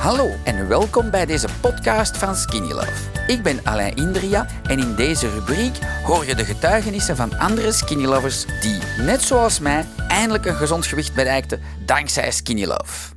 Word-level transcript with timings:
Hallo 0.00 0.28
en 0.44 0.68
welkom 0.68 1.10
bij 1.10 1.26
deze 1.26 1.48
podcast 1.60 2.16
van 2.16 2.34
Skinny 2.34 2.72
Love. 2.72 3.26
Ik 3.26 3.42
ben 3.42 3.60
Alain 3.64 3.96
Indria 3.96 4.46
en 4.68 4.78
in 4.78 4.94
deze 4.94 5.30
rubriek 5.30 5.76
hoor 6.04 6.26
je 6.26 6.34
de 6.34 6.44
getuigenissen 6.44 7.16
van 7.16 7.38
andere 7.38 7.72
Skinny 7.72 8.04
Lovers 8.04 8.44
die, 8.60 8.78
net 9.04 9.22
zoals 9.22 9.58
mij, 9.60 9.84
eindelijk 10.08 10.44
een 10.46 10.54
gezond 10.54 10.86
gewicht 10.86 11.14
bereikten 11.14 11.60
dankzij 11.86 12.30
Skinny 12.30 12.64
Love. 12.64 13.14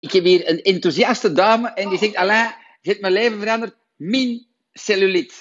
Ik 0.00 0.12
heb 0.12 0.24
hier 0.24 0.48
een 0.48 0.62
enthousiaste 0.62 1.32
dame 1.32 1.68
en 1.68 1.88
die 1.88 1.98
zegt: 1.98 2.16
Alain, 2.16 2.54
je 2.80 2.88
hebt 2.90 3.00
mijn 3.00 3.12
leven 3.12 3.38
veranderd. 3.38 3.76
Min 3.96 4.46
cellulite. 4.72 5.34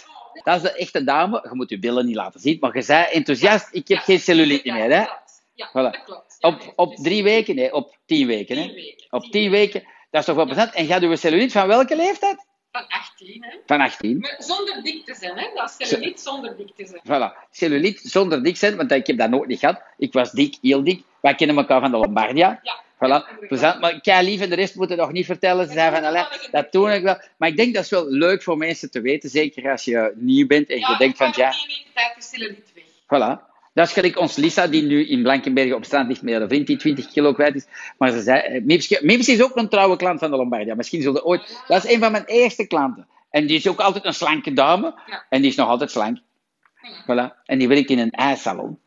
Dat 0.43 0.55
is 0.55 0.61
de 0.61 0.71
echte 0.71 1.03
dame. 1.03 1.47
Je 1.49 1.55
moet 1.55 1.69
je 1.69 1.79
billen 1.79 2.05
niet 2.05 2.15
laten 2.15 2.39
zien, 2.39 2.57
maar 2.59 2.75
je 2.75 2.81
zei 2.81 3.05
enthousiast: 3.11 3.67
ik 3.71 3.87
heb 3.87 3.97
geen 3.97 4.19
cellulite 4.19 4.71
meer. 4.71 4.91
Hè? 4.91 5.05
Ja, 5.53 5.69
Voilà. 5.69 5.71
dat 5.73 6.03
klopt. 6.05 6.35
Ja, 6.39 6.47
Op, 6.49 6.73
op 6.75 6.95
drie 6.95 7.23
weken? 7.23 7.55
Nee, 7.55 7.73
op 7.73 7.97
tien 8.05 8.27
weken. 8.27 8.57
Hè? 8.57 8.71
Op 9.09 9.23
tien 9.31 9.49
weken. 9.51 9.83
Dat 10.09 10.19
is 10.21 10.25
toch 10.25 10.35
wel 10.35 10.45
plezant. 10.45 10.73
En 10.73 10.85
gaat 10.85 11.01
uw 11.01 11.15
cellulite 11.15 11.59
van 11.59 11.67
welke 11.67 11.95
leeftijd? 11.95 12.45
Van 12.71 12.87
18, 12.87 13.43
hè. 13.43 13.57
Van 13.65 13.81
18. 13.81 14.17
Maar 14.19 14.35
zonder 14.37 14.83
dik 14.83 15.05
te 15.05 15.15
zijn, 15.15 15.37
hè. 15.37 15.47
Dat 15.53 15.75
is 15.77 15.87
cellulite 15.87 16.21
zonder 16.21 16.57
dik 16.57 16.75
te 16.75 16.85
zijn. 16.85 17.01
Voilà. 17.03 17.47
Cellulite 17.51 18.09
zonder 18.09 18.43
dik 18.43 18.57
zijn, 18.57 18.75
want 18.75 18.91
ik 18.91 19.07
heb 19.07 19.17
dat 19.17 19.29
nooit 19.29 19.47
niet 19.47 19.59
gehad. 19.59 19.81
Ik 19.97 20.13
was 20.13 20.31
dik, 20.31 20.57
heel 20.61 20.83
dik. 20.83 21.03
Wij 21.21 21.35
kennen 21.35 21.57
elkaar 21.57 21.81
van 21.81 21.91
de 21.91 21.97
Lombardia. 21.97 22.59
Ja. 22.63 22.81
Voilà. 22.95 23.47
Plezant. 23.47 23.79
Maar 23.79 24.01
kei 24.01 24.25
lief 24.25 24.41
en 24.41 24.49
de 24.49 24.55
rest 24.55 24.75
moeten 24.75 24.97
nog 24.97 25.11
niet 25.11 25.25
vertellen. 25.25 25.67
Ze 25.67 25.73
zei 25.73 25.95
van, 25.95 26.03
"Allee, 26.03 26.23
dat 26.51 26.71
doe 26.71 26.91
ik 26.93 27.03
wel. 27.03 27.21
Maar 27.37 27.49
ik 27.49 27.57
denk 27.57 27.73
dat 27.73 27.83
is 27.83 27.89
wel 27.89 28.09
leuk 28.09 28.43
voor 28.43 28.57
mensen 28.57 28.91
te 28.91 29.01
weten. 29.01 29.29
Zeker 29.29 29.71
als 29.71 29.83
je 29.83 30.11
nieuw 30.15 30.47
bent 30.47 30.69
en 30.69 30.79
je 30.79 30.95
denkt 30.97 31.17
van, 31.17 31.33
ja, 31.35 31.51
in 31.51 31.67
weken 31.67 31.93
tijd 31.93 32.17
is 32.17 32.29
cellulite 32.29 32.71
weg. 32.73 32.83
voilà. 32.83 33.55
Dat 33.77 33.87
is 33.87 33.93
gelijk 33.93 34.19
ons 34.19 34.35
Lisa, 34.35 34.67
die 34.67 34.83
nu 34.83 35.07
in 35.07 35.21
Blankenberge 35.21 35.75
op 35.75 35.85
strand 35.85 36.07
ligt 36.07 36.21
met 36.21 36.33
haar 36.33 36.47
vriend, 36.47 36.67
die 36.67 36.77
20 36.77 37.07
kilo 37.07 37.33
kwijt 37.33 37.55
is. 37.55 37.65
Maar 37.97 38.11
ze 38.11 38.21
zei, 38.21 38.39
eh, 38.39 38.63
Mipske 39.01 39.31
is 39.31 39.41
ook 39.41 39.55
een 39.55 39.69
trouwe 39.69 39.95
klant 39.95 40.19
van 40.19 40.31
de 40.31 40.37
Lombardia. 40.37 40.75
Misschien 40.75 41.01
zullen 41.01 41.25
ooit... 41.25 41.63
Dat 41.67 41.83
is 41.83 41.91
een 41.91 41.99
van 41.99 42.11
mijn 42.11 42.25
eerste 42.25 42.67
klanten. 42.67 43.07
En 43.29 43.47
die 43.47 43.57
is 43.57 43.67
ook 43.67 43.79
altijd 43.79 44.05
een 44.05 44.13
slanke 44.13 44.53
dame. 44.53 44.93
Ja. 45.05 45.25
En 45.29 45.41
die 45.41 45.49
is 45.49 45.55
nog 45.55 45.67
altijd 45.67 45.91
slank. 45.91 46.17
Voilà. 46.17 47.03
Voilà. 47.03 47.43
En 47.45 47.57
die 47.57 47.67
werkt 47.67 47.89
in 47.89 47.99
een 47.99 48.11
ijssalon. 48.11 48.79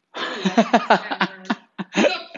Ja. 0.56 1.28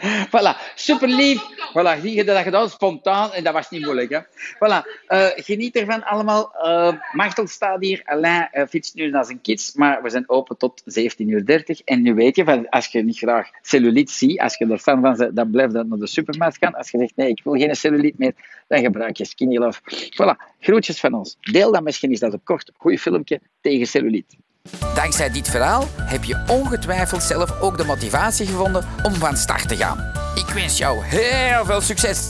Voilà, 0.31 0.57
super 0.75 1.07
lief. 1.07 1.41
Voilà, 1.73 2.01
zie 2.01 2.15
je 2.15 2.23
dat 2.23 2.37
gedaan, 2.37 2.69
spontaan 2.69 3.31
en 3.31 3.43
dat 3.43 3.53
was 3.53 3.69
niet 3.69 3.85
moeilijk. 3.85 4.09
Hè? 4.09 4.19
Voilà, 4.55 5.05
eh, 5.07 5.27
geniet 5.35 5.75
ervan 5.75 6.03
allemaal. 6.03 6.53
Eh 6.53 6.93
Martel 7.11 7.47
staat 7.47 7.81
hier, 7.81 8.01
Alain 8.05 8.49
uh, 8.53 8.63
fietst 8.69 8.95
nu 8.95 9.09
naar 9.09 9.25
zijn 9.25 9.41
kids, 9.41 9.73
maar 9.73 10.01
we 10.01 10.09
zijn 10.09 10.29
open 10.29 10.57
tot 10.57 10.83
17.30 10.99 11.15
uur. 11.17 11.81
En 11.85 12.01
nu 12.01 12.13
weet 12.13 12.35
je, 12.35 12.69
als 12.69 12.87
je 12.87 13.03
niet 13.03 13.17
graag 13.17 13.49
cellulite 13.61 14.13
ziet, 14.13 14.39
als 14.39 14.57
je 14.57 14.67
er 14.67 14.77
fan 14.77 15.01
van 15.01 15.17
bent, 15.17 15.35
dan 15.35 15.51
blijf 15.51 15.71
dan 15.71 15.87
naar 15.87 15.97
de 15.97 16.07
supermarkt 16.07 16.57
gaan. 16.57 16.75
Als 16.75 16.91
je 16.91 16.97
zegt, 16.97 17.15
nee, 17.15 17.29
ik 17.29 17.41
wil 17.43 17.53
geen 17.53 17.75
cellulite 17.75 18.15
meer, 18.17 18.33
dan 18.67 18.79
gebruik 18.79 19.17
je 19.17 19.25
Skinny 19.25 19.57
Love. 19.57 19.79
Voilà, 20.09 20.55
groetjes 20.59 20.99
van 20.99 21.13
ons. 21.13 21.37
Deel 21.41 21.71
dat 21.71 21.83
misschien, 21.83 22.11
is 22.11 22.19
dat 22.19 22.33
een 22.33 22.43
kort, 22.43 22.71
goed 22.77 22.99
filmpje 22.99 23.41
tegen 23.61 23.87
cellulite. 23.87 24.35
Dankzij 24.95 25.29
dit 25.29 25.49
verhaal 25.49 25.83
heb 25.97 26.23
je 26.23 26.43
ongetwijfeld 26.47 27.23
zelf 27.23 27.61
ook 27.61 27.77
de 27.77 27.85
motivatie 27.85 28.45
gevonden 28.45 28.85
om 29.03 29.13
van 29.13 29.37
start 29.37 29.67
te 29.67 29.75
gaan. 29.75 30.22
Ik 30.35 30.49
wens 30.53 30.77
jou 30.77 31.05
heel 31.05 31.65
veel 31.65 31.81
succes! 31.81 32.27